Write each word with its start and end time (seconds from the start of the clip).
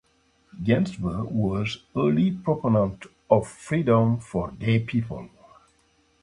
Ginsberg 0.63 1.29
was 1.29 1.77
an 1.93 2.01
early 2.01 2.31
proponent 2.31 3.05
of 3.29 3.47
freedom 3.47 4.17
for 4.17 4.49
gay 4.49 4.79
people. 4.79 5.29